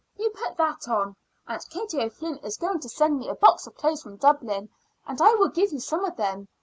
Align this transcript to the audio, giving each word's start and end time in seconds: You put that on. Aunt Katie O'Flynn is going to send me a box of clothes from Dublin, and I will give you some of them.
You 0.17 0.31
put 0.31 0.57
that 0.57 0.89
on. 0.89 1.15
Aunt 1.47 1.63
Katie 1.69 1.99
O'Flynn 2.01 2.37
is 2.39 2.57
going 2.57 2.79
to 2.79 2.89
send 2.89 3.19
me 3.19 3.29
a 3.29 3.35
box 3.35 3.67
of 3.67 3.75
clothes 3.75 4.01
from 4.01 4.15
Dublin, 4.17 4.69
and 5.05 5.21
I 5.21 5.35
will 5.35 5.49
give 5.49 5.71
you 5.71 5.79
some 5.79 6.03
of 6.05 6.15
them. 6.17 6.47